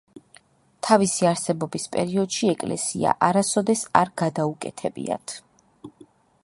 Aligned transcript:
თავისი 0.87 1.27
არსებობის 1.31 1.85
პერიოდში 1.97 2.49
ეკლესია 2.55 3.13
არასოდეს 3.29 3.85
არ 4.01 4.13
გადაუკეთებიათ. 4.23 5.37